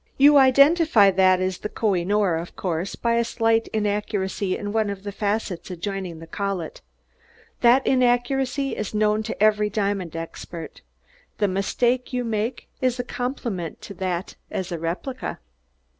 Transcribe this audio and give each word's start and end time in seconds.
"You 0.17 0.37
identify 0.37 1.11
that 1.11 1.39
as 1.41 1.59
the 1.59 1.69
Koh 1.69 1.93
i 1.93 2.03
noor, 2.03 2.33
of 2.33 2.55
course, 2.55 2.95
by 2.95 3.17
a 3.17 3.23
slight 3.23 3.67
inaccuracy 3.67 4.57
in 4.57 4.73
one 4.73 4.89
of 4.89 5.03
the 5.03 5.11
facets 5.11 5.69
adjoining 5.69 6.17
the 6.17 6.25
collet. 6.25 6.81
That 7.59 7.85
inaccuracy 7.85 8.75
is 8.75 8.95
known 8.95 9.21
to 9.21 9.39
every 9.39 9.69
diamond 9.69 10.15
expert 10.15 10.81
the 11.37 11.47
mistake 11.47 12.11
you 12.13 12.23
make 12.23 12.67
is 12.81 12.97
a 12.99 13.03
compliment 13.03 13.79
to 13.83 13.93
that 13.93 14.33
as 14.49 14.71
a 14.71 14.79
replica." 14.79 15.37